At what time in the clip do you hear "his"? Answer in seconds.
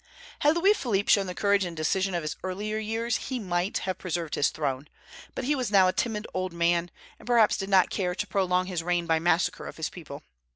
2.23-2.35, 4.33-4.49, 8.65-8.81, 9.77-9.91